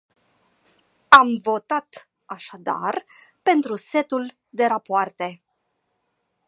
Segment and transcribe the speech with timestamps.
[1.09, 3.05] Am votat, așadar,
[3.41, 5.41] pentru setul de rapoarte.